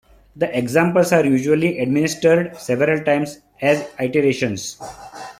[0.35, 4.81] The examples are usually administered several times as iterations.